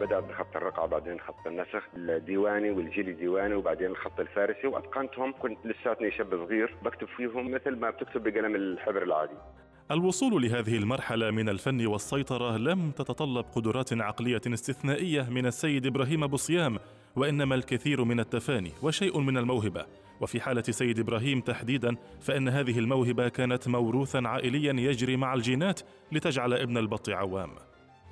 [0.00, 5.34] بدات بخط الرقعة بعدين خط النسخ الديواني والجيلي ديواني وبعدين الخط الفارسي وأتقنتهم.
[5.42, 9.36] كنت لساتني شاب صغير بكتب فيهم مثل ما بتكتب بقلم الحبر العادي.
[9.90, 16.78] الوصول لهذه المرحلة من الفن والسيطرة لم تتطلب قدرات عقلية استثنائية من السيد إبراهيم بوصيام
[17.16, 19.86] وإنما الكثير من التفاني وشيء من الموهبة.
[20.20, 25.80] وفي حالة سيد إبراهيم تحديدا فإن هذه الموهبة كانت موروثا عائليا يجري مع الجينات
[26.12, 27.50] لتجعل ابن البط عوام.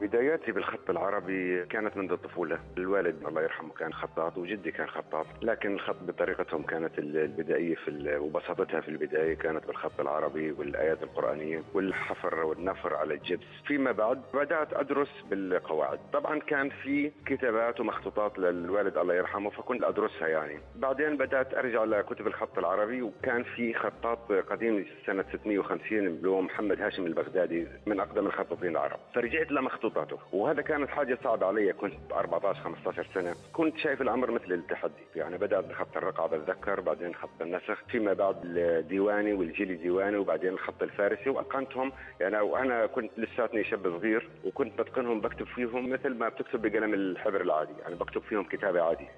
[0.00, 2.58] بداياتي بالخط العربي كانت منذ الطفولة.
[2.78, 8.80] الوالد الله يرحمه كان خطاط وجدي كان خطاط لكن الخط بطريقتهم كانت البدائية في وبساطتها
[8.80, 13.46] في البداية كانت بالخط العربي والآيات القرآنية والحفر والنفر على الجبس.
[13.66, 15.98] فيما بعد بدأت أدرس بالقواعد.
[16.12, 20.58] طبعا كان في كتابات ومخطوطات للوالد الله يرحمه فكنت أدرسها يعني.
[20.76, 26.80] بعدين بدأت أرجع لكتب الخط العربي وكان في خطاط قديم سنة 650 اللي هو محمد
[26.80, 28.98] هاشم البغدادي من أقدم الخطاطين العرب.
[29.14, 33.34] فرجعت لمخطوط خططه وهذا كانت حاجة صعبة علي كنت 14 15 سنة.
[33.52, 34.92] كنت شايف الأمر مثل التحدي.
[35.16, 40.82] يعني بدأت بخط الرقعه بتذكر بعدين خط النسخ فيما بعد الديواني والجيلي ديواني وبعدين الخط
[40.82, 41.30] الفارسي.
[41.30, 46.94] واتقنتهم يعني وأنا كنت لساتني شاب صغير وكنت بتقنهم بكتب فيهم مثل ما بتكتب بقلم
[46.94, 47.72] الحبر العادي.
[47.82, 49.08] يعني بكتب فيهم كتابة عادي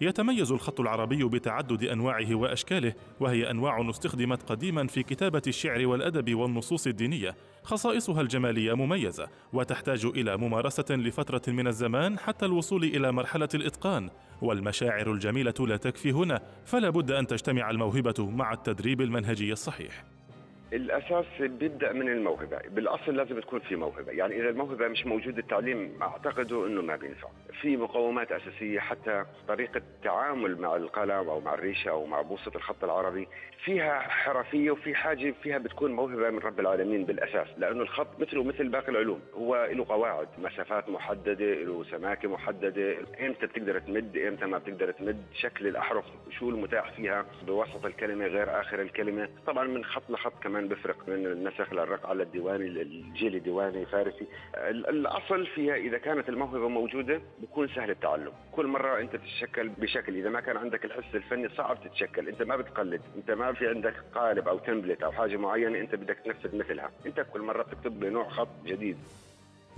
[0.00, 6.86] يتميز الخط العربي بتعدد أنواعه وأشكاله وهي أنواع استخدمت قديما في كتابة الشعر والأدب والنصوص
[6.86, 7.36] الدينية.
[7.62, 14.10] خصائصها الجمالية مميزة وتحتاج إلى ممارسة لفترة من الزمان حتى الوصول إلى مرحلة الإتقان.
[14.42, 20.11] والمشاعر الجميلة لا تكفي هنا فلا بد أن تجتمع الموهبة مع التدريب المنهجي الصحيح.
[20.72, 22.58] الأساس بيبدأ من الموهبة.
[22.68, 24.12] بالأصل لازم تكون في موهبة.
[24.12, 27.28] يعني إذا الموهبة مش موجودة التعليم أعتقد إنه ما بينفع.
[27.60, 32.84] في مقومات أساسية حتى طريقة التعامل مع القلم أو مع الريشة أو مع بوصة الخط
[32.84, 33.28] العربي
[33.64, 37.48] فيها حرفية وفي حاجة فيها بتكون موهبة من رب العالمين بالأساس.
[37.58, 39.20] لأنه الخط مثله مثل باقي العلوم.
[39.34, 40.28] هو له قواعد.
[40.38, 42.96] مسافات محددة له سماكة محددة.
[43.20, 45.22] إمتى بتقدر تمد إمتى ما بتقدر تمد.
[45.34, 47.26] شكل الأحرف شو المتاح فيها.
[47.46, 49.28] بوسط الكلمة غير آخر الكلمة.
[49.46, 54.26] طبعا من خط لخط كمان بفرق من النسخ للرقعه للديواني الجيلي ديواني فارسي
[54.88, 58.32] الأصل فيها إذا كانت الموهبة موجودة بكون سهل التعلم.
[58.52, 62.28] كل مرة أنت تتشكل بشكل إذا ما كان عندك الحس الفني صعب تتشكل.
[62.28, 66.18] أنت ما بتقلد أنت ما في عندك قالب أو تمبلت أو حاجة معينة أنت بدك
[66.24, 66.90] تنفذ مثلها.
[67.06, 68.98] أنت كل مرة بتكتب بنوع خط جديد.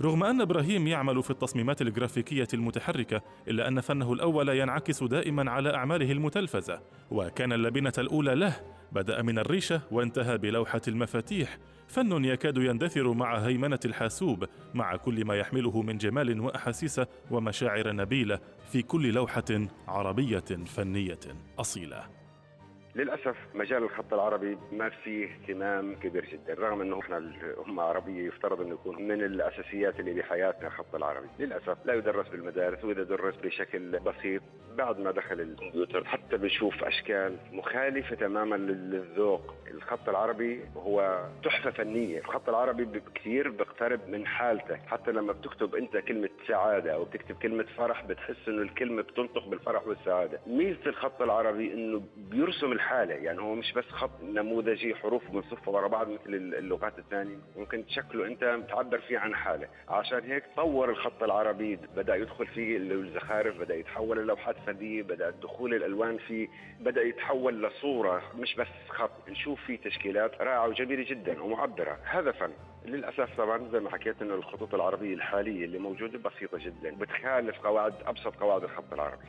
[0.01, 5.75] رغم أن إبراهيم يعمل في التصميمات الجرافيكية المتحركة إلا أن فنه الأول ينعكس دائما على
[5.75, 8.55] أعماله المتلفزة وكان اللبنة الأولى له
[8.91, 11.57] بدأ من الريشة وانتهى بلوحة المفاتيح.
[11.87, 17.01] فن يكاد يندثر مع هيمنة الحاسوب مع كل ما يحمله من جمال وأحاسيس
[17.31, 18.39] ومشاعر نبيلة
[18.71, 21.19] في كل لوحة عربية فنية
[21.59, 22.24] أصيلة.
[22.95, 28.61] للأسف مجال الخط العربي ما فيه اهتمام كبير جدا رغم إنه إحنا الأمة العربية يفترض
[28.61, 31.27] انه يكون من الأساسيات اللي بحياتنا الخط العربي.
[31.39, 34.41] للأسف لا يدرس بالمدارس واذا درس بشكل بسيط.
[34.77, 39.53] بعد ما دخل الكمبيوتر حتى بنشوف أشكال مخالفة تماما للذوق.
[39.71, 42.19] الخط العربي هو تحفة فنية.
[42.19, 47.65] الخط العربي كثير بيقترب من حالتك حتى لما بتكتب أنت كلمة سعادة أو بتكتب كلمة
[47.77, 50.39] فرح بتحس إنه الكلمة بتنطق بالفرح والسعادة.
[50.47, 55.87] ميزة الخط العربي إنه بيرسم الحاله يعني هو مش بس خط نموذجي حروف بنصفها ورا
[55.87, 57.37] بعض مثل اللغات الثانية.
[57.57, 59.67] ممكن تشكله أنت تعبر فيه عن حالة.
[59.89, 65.73] عشان هيك طور الخط العربي بدأ يدخل فيه الزخارف بدأ يتحول للوحات فنيه بدأ دخول
[65.73, 66.47] الألوان فيه
[66.79, 69.29] بدأ يتحول لصورة مش بس خط.
[69.29, 71.97] نشوف فيه تشكيلات رائعة وجميلة جدا ومعبرة.
[72.03, 72.51] هذا فن.
[72.85, 77.93] للأسف طبعا زي ما حكيت إنه الخطوط العربية الحالية اللي موجودة بسيطة جدا بتخالف قواعد
[78.05, 79.25] أبسط قواعد الخط العربي.